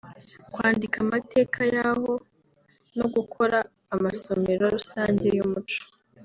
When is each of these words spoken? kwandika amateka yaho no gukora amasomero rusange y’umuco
kwandika 0.53 0.95
amateka 1.05 1.59
yaho 1.75 2.11
no 2.97 3.05
gukora 3.15 3.57
amasomero 3.95 4.63
rusange 4.75 5.25
y’umuco 5.37 5.81